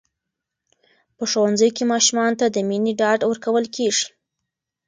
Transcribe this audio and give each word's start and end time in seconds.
په 1.17 1.23
ښوونځي 1.31 1.69
کې 1.75 1.83
ماشومانو 1.93 2.39
ته 2.41 2.45
د 2.51 2.57
مینې 2.69 2.93
ډاډ 2.99 3.19
ورکول 3.25 3.65
کېږي. 3.75 4.07